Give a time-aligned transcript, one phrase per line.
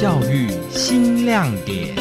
[0.00, 1.94] 教育新亮点。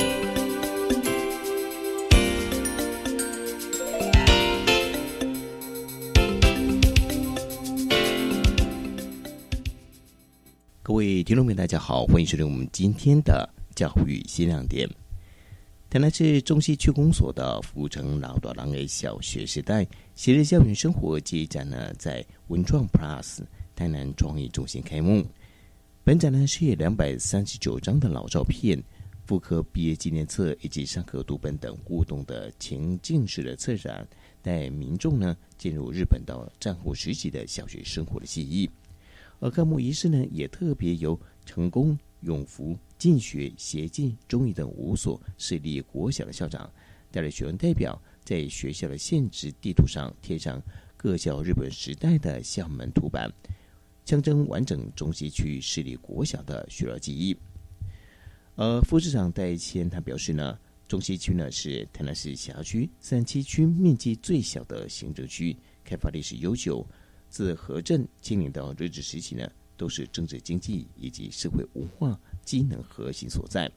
[10.82, 14.90] 各位听众朋友，大家好，欢迎收听我们今天的教育新亮点。
[15.90, 19.86] 台南市中西区公所的福城老大郎的小学时代
[20.16, 23.40] 昔日校园生活这一展呢，在文创 Plus
[23.76, 25.26] 台南创意中心开幕。
[26.10, 28.84] 本展呢是两百三十九张的老照片、
[29.28, 34.08] 复刻毕业纪念册以及上课读本等互动的情境式的策展，
[34.42, 38.68] 带民众呢进入日本到战后时期的小学生活的记忆。
[39.40, 46.68] 而开幕仪式呢，也特别由成功、永福、进学、协进、中义等五所市立国小的校长，
[47.12, 50.60] 带着学生代表，在学校的现址地图上贴上
[50.98, 53.32] 各校日本时代的校门图版，
[54.10, 57.38] 象征完整中西区势力国小的学校记忆。
[58.56, 60.58] 而副市长戴谦他表示呢，
[60.88, 66.84] 中西区呢是台南市辖区三七区面积最小的行政区，开发历史悠久。
[67.30, 73.72] 自和镇清领到日治时期呢，都是政治经济以及社会文化机能核心所在。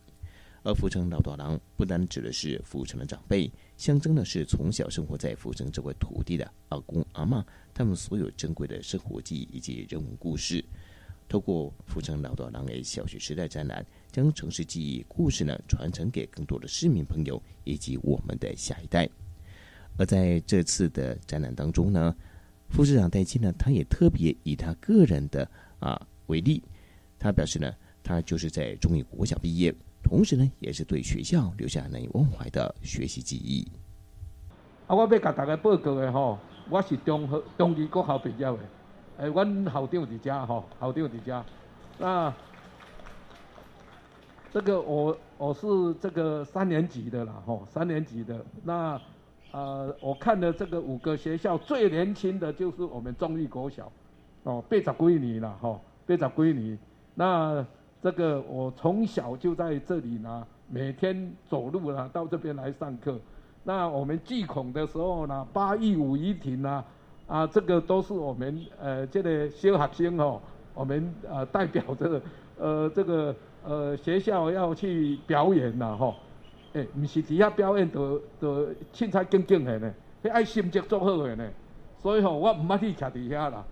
[0.62, 10.64] 而福城老道郎不单指的是福城的长辈，象征的是从小生活在福城这块土地的阿公阿妈，他们所有珍贵的生活记忆以及人文故事。
[11.28, 19.08] 透过福城老道郎的小学时代展览，将城市记忆故事呢传承给更多的市民朋友以及我们的下一代。
[19.96, 22.14] 而在这次的展览当中呢。
[22.74, 25.46] 副市长戴金呢，他也特别以他个人的
[25.78, 26.62] 啊为例，
[27.18, 27.70] 他表示呢，
[28.02, 29.74] 他就是在中义国小毕业，
[30.12, 33.66] 同时呢，也是对学校留下难以忘怀的学习记忆。
[34.86, 38.58] 啊，我要甲大家报告的吼，我是中中义国校毕业的，
[39.16, 41.44] 诶，阮校长伫遮吼，校长伫遮。
[41.98, 42.34] 那
[44.52, 45.66] 这个我我是
[45.98, 49.00] 这个三年级的啦，吼，三年级的那。
[49.52, 53.90] 呃，我看的这个五个学校最年轻的就是我们中义国小，
[54.44, 56.79] 哦，贝扎归你了哈，贝扎归你。
[57.14, 57.67] 那
[58.02, 63.17] 这个我从小就在这里呢，每天走路呢到这边来上课。
[63.63, 66.85] 那我们祭孔的时候呢，八一五一亭呢，
[67.29, 70.41] 啊，这个都是我们呃这个小学生哦，
[70.74, 72.20] 我们呃代表着
[72.58, 76.17] 呃这个呃学校要去表演了吼。
[76.73, 81.48] 诶，毋是伫遐表演，就就凊彩静静的呢，迄爱心情做好的呢。
[81.98, 83.64] 所以吼，我毋捌去徛伫遐啦。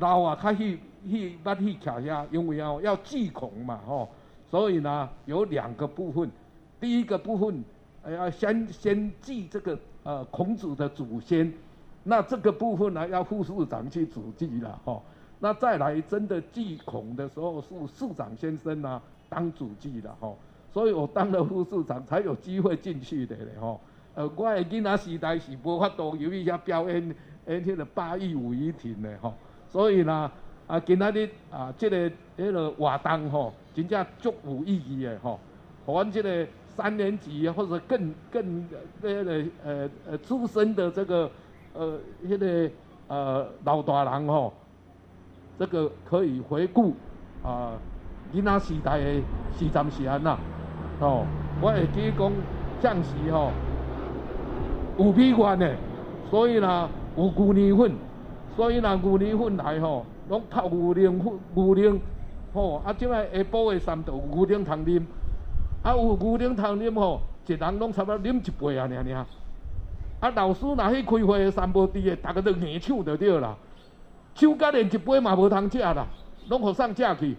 [0.00, 4.08] 老啊，较去去捌去徛遐，因为哦要祭孔嘛吼。
[4.50, 6.28] 所以呢，有两个部分。
[6.80, 7.62] 第一个部分，
[8.02, 11.52] 哎要先先祭这个呃孔子的祖先。
[12.02, 15.02] 那这个部分呢，要副市长去主祭了吼。
[15.38, 20.36] 那再来真的祭孔的时候，是市长先生呢当主祭的吼。
[20.72, 23.80] 所以我当了副市长，才有机会进去的嘞吼。
[24.14, 27.14] 呃，我的囡仔时代是无法度有一下表演，
[27.46, 29.34] 演迄个八一五仪亭的吼。
[29.70, 30.30] 所以呢，
[30.66, 35.38] 啊，今仔日啊，这个迄个活动吼，真正足有意义的吼。
[35.86, 38.68] 互阮这个三年级或者更更
[39.00, 41.30] 那个呃呃资深的这个
[41.72, 42.70] 呃迄个
[43.08, 44.52] 呃老大人吼，
[45.58, 46.94] 这个可以回顾
[47.42, 47.72] 啊
[48.34, 49.22] 囡仔时代的
[49.56, 50.36] 时阵是安那。
[51.00, 51.24] 哦，
[51.62, 52.32] 我会记讲
[52.80, 53.50] 将士吼
[54.98, 55.76] 有美元的，
[56.28, 57.92] 所以呢有牛年粉，
[58.56, 62.00] 所以呢牛奶粉来吼，拢泡牛奶粉牛奶，
[62.52, 65.02] 吼啊，即摆下晡的三度牛奶通啉，
[65.82, 69.26] 啊有牛奶通啉吼，一人拢差不多啉一杯啊，尔尔。
[70.20, 73.56] 啊老师若去开会三无滴的，逐个都硬抢就对啦，
[74.34, 76.06] 手甲连一杯嘛无通食啦，
[76.48, 77.36] 拢互送食去。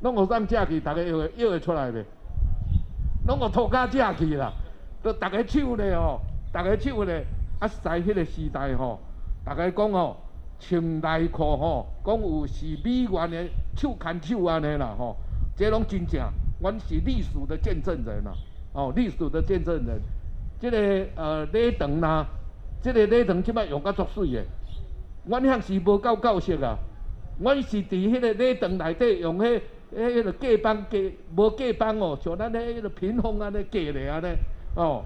[0.00, 2.04] 拢互送食去，逐个要会要会出来袂？
[3.26, 4.52] 拢互拖家食去啦，
[5.02, 6.20] 都逐个手咧吼，
[6.52, 7.24] 逐个手咧，
[7.58, 9.00] 啊在迄个时代吼，
[9.44, 10.16] 逐个讲吼，
[10.58, 15.16] 穿内裤吼，讲有是美元的手牵手安尼啦吼，
[15.56, 16.22] 这拢真正，
[16.60, 18.32] 阮是历史的见证人啦，
[18.72, 20.00] 哦，历史的见证人，
[20.60, 22.26] 即个呃礼堂啦，
[22.80, 24.44] 即个礼堂即摆用甲足水的，
[25.24, 26.78] 阮遐时无够教识啊，
[27.38, 29.60] 阮是伫迄个礼堂内底用迄。
[29.96, 30.98] 迄个隔板隔
[31.36, 34.26] 无隔板哦，像咱迄个屏风安尼隔咧安尼
[34.74, 35.04] 哦。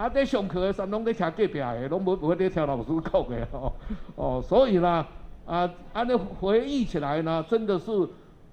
[0.00, 3.72] 啊，在上课的时拢在听隔壁的，拢无无在听老师讲的哦。
[4.16, 5.06] 哦，所以呢，
[5.44, 7.90] 啊，安尼回忆起来呢，真的是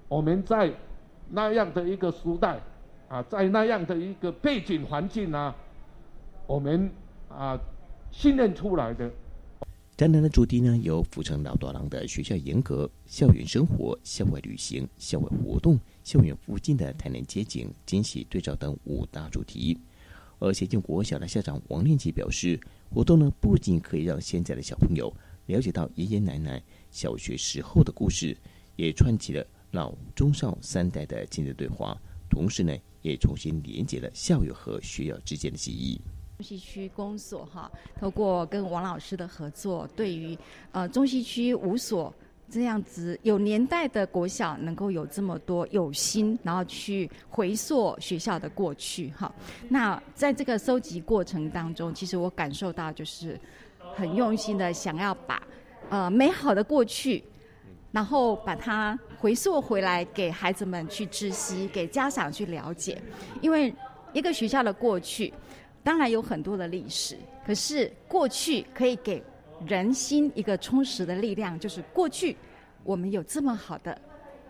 [0.08, 0.70] 我们在
[1.30, 2.60] 那样的一个时代
[3.08, 5.54] 啊，在那样的一个背景环境呢，
[6.46, 6.90] 我们
[7.30, 7.58] 啊
[8.12, 9.10] 训练出来的。
[9.96, 19.80] 展览的主题呢，由福城老多郎的学校严格、校园生活、校外旅行、校外活动、校园附近的台南街景、惊喜对照等五大主题。
[20.38, 22.58] 而协进国小的校长王令吉表示，
[22.90, 25.12] 活动呢不仅可以让现在的小朋友
[25.46, 28.36] 了解到爷爷奶奶小学时候的故事，
[28.76, 32.00] 也串起了老中少三代的亲子对话，
[32.30, 36.00] 同时呢，也重新连接了校友和学校之间的记忆。
[36.38, 40.38] 中西区公所哈，透过跟王老师的合作，对于
[40.70, 42.14] 呃中西区五所
[42.50, 49.32] 这样子有年代的国小，能够有这么多有心，然后去回溯学校的过去哈。
[49.68, 53.38] 那在这个收集过程当中，其实我感受到就是
[53.94, 55.42] 很用心的想要把
[55.90, 57.22] 呃美好的过去，
[57.92, 63.00] 然后把它回溯回来给孩子们去知悉，给家长去了解，
[63.42, 63.74] 因为
[64.12, 65.32] 一个学校的过去。
[65.84, 67.16] 当然有很多的历史，
[67.46, 69.22] 可是过去可以给
[69.66, 72.36] 人心一个充实的力量，就是过去
[72.84, 74.00] 我们有这么好的，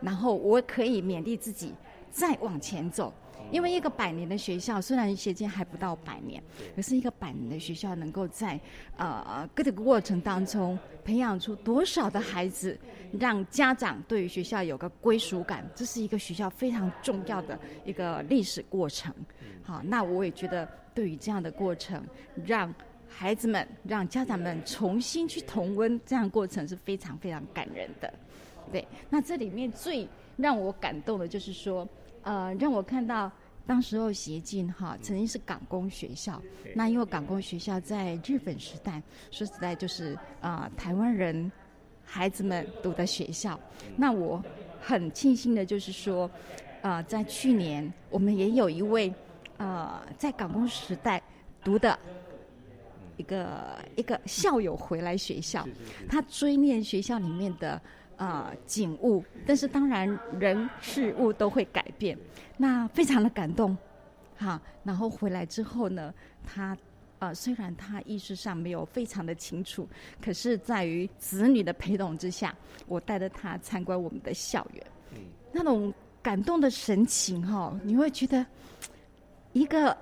[0.01, 1.75] 然后我可以勉励自己
[2.11, 3.13] 再往前走。
[3.51, 6.43] 因为一个百年的学校，虽然学间还不到百年，
[6.77, 8.61] 可是一个百年的学校能够在
[8.99, 12.79] 呃各个过程当中培养出多少的孩子，
[13.19, 19.15] 让家长对于学校有个归属感，这是一个学校非常重要的一个历史过程。
[19.63, 20.69] 好，那我也觉得。
[20.95, 22.05] 对于这样的过程，
[22.45, 22.75] 让
[23.09, 28.13] 孩子们、让家长们重新去同温，这样过程是非常非常感人的。
[28.71, 30.07] 对，那这里面最
[30.37, 31.89] 让我感动的就是说，
[32.23, 33.31] 呃，让我看到
[33.67, 36.41] 当时候协进哈曾经是港工学校，
[36.75, 41.51] 那因为港工学校在日本时代，说实在就是啊台湾人
[42.05, 43.59] 孩子们读的学校。
[43.97, 44.43] 那我
[44.81, 46.31] 很庆幸的就是说，
[46.83, 49.13] 啊，在去年我们也有一位。
[49.61, 51.21] 呃，在港工时代
[51.65, 51.99] 读的
[53.19, 55.69] 一个一个校友回来学校，
[56.09, 57.79] 他追念学校里面的
[58.17, 60.09] 呃景物，但是当然
[60.41, 62.17] 人事物都会改变，
[62.56, 63.76] 那非常的感动，
[64.37, 64.59] 哈。
[64.82, 66.75] 然后回来之后呢，他
[67.19, 69.87] 呃虽然他意识上没有非常的清楚，
[70.23, 72.56] 可是在于子女的陪同之下，
[72.87, 74.87] 我带着他参观我们的校园，
[75.53, 75.93] 那种
[76.23, 78.47] 感动的神情哈，你会觉得。
[79.55, 79.97] 一个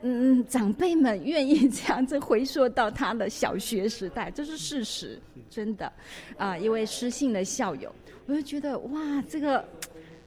[0.00, 5.92] 嗯，长辈们愿意这样子回溯到他的小学时代，这是事实，真的
[6.36, 6.56] 啊。
[6.56, 7.92] 一位失信的校友，
[8.26, 9.64] 我就觉得哇，这个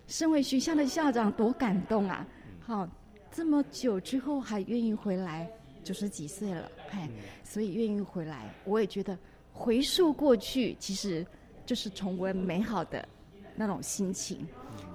[0.07, 2.27] 身为学校的校长多感动啊！
[2.59, 2.89] 好，
[3.31, 5.49] 这么久之后还愿意回来，
[5.83, 7.09] 九十几岁了，哎，
[7.43, 9.17] 所以愿意回来，我也觉得
[9.53, 11.25] 回溯过去，其实
[11.65, 13.07] 就是重温美好的
[13.55, 14.45] 那种心情，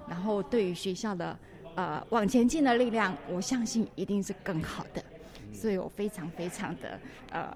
[0.06, 1.38] 然后对于学校的。
[1.76, 5.04] 呃，往前进的力量，我相信一定是更好的，
[5.52, 6.98] 所以我非常非常的
[7.30, 7.54] 呃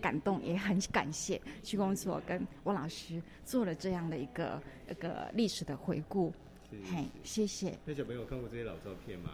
[0.00, 6.32] 感动，也很感谢区公所跟汪老师做了这样的一个一个历史的回顾。
[6.90, 7.78] 嘿，谢谢。
[7.84, 9.32] 那小朋友看过这些老照片吗？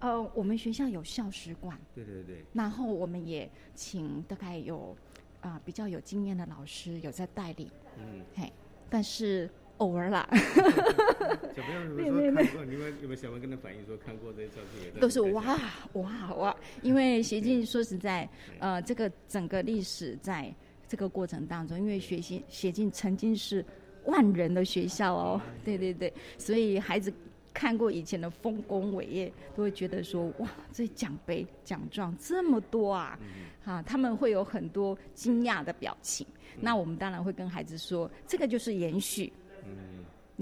[0.00, 1.78] 呃，我们学校有校史馆。
[1.94, 2.44] 对对对。
[2.52, 4.96] 然后我们也请大概有
[5.40, 7.70] 啊比较有经验的老师有在带领。
[7.96, 8.24] 嗯。
[8.34, 8.52] 嘿，
[8.90, 9.48] 但是。
[9.82, 12.64] 偶尔啦，小朋友有没有看过？
[12.64, 15.00] 你们有没有小朋友跟他反映说看过这些照片？
[15.00, 15.58] 都是哇
[15.94, 16.56] 哇哇！
[16.82, 18.28] 因为协进说实在，
[18.60, 20.54] 呃，这个整个历史在
[20.86, 23.64] 这个过程当中，因为学习协进曾经是
[24.04, 27.12] 万人的学校哦，对对对，所以孩子
[27.52, 33.18] 看过以前的丰功伟业，都会觉得说哇，这奖杯奖状这么多啊！
[33.64, 36.24] 哈，他们会有很多惊讶的表情。
[36.60, 39.32] 那我们当然会跟孩子说，这个就是延续。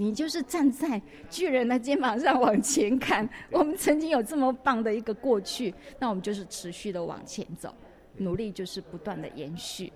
[0.01, 7.71] 你就是站在巨人的肩膀上往前看，我们曾经有这么棒的一个过去，那我们就是持续的往前走，
[8.17, 9.93] 努力就是不断的延续。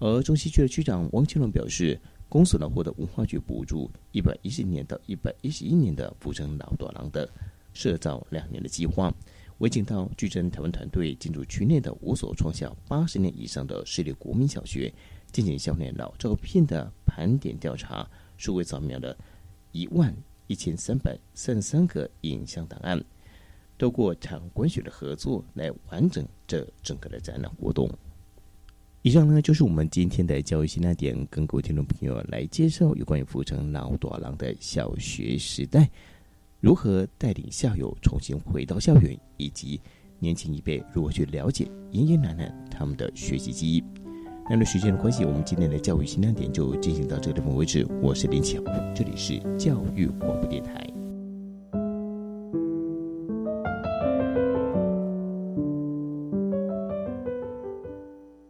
[0.00, 1.96] 而中西区的区长王庆龙表示，
[2.28, 7.30] 公所呢获得文化局补助一百一十年到一百一十一年的福城老多廊的
[7.72, 9.14] 设造两年的计划，
[9.58, 14.92] 为请到矩阵台湾团队进入区内的五所创校八十年以上的市立国民小学。
[15.32, 19.16] 进行校内老照片的盘点调查，数位扫描了
[19.72, 20.14] 一万
[20.46, 23.02] 一千三百三十三个影像档案，
[23.78, 27.90] 透过场馆学的合作来完整这整个的展览活动。
[29.00, 35.90] 以上呢就是我们今天的教育新亮点，跟各位听众朋友来介绍有关于福城老多郎的小学时代，
[36.60, 39.80] 如何带领校友重新回到校园，以及
[40.20, 43.82] 年轻一辈如何去了解爷爷奶奶他们的学习记忆。
[44.50, 47.86] 那么时间的关系，我们今天的教育新亮点就进行到这个地方为止。
[48.02, 48.62] 我是林强，
[48.94, 51.01] 这里是教育广播电台。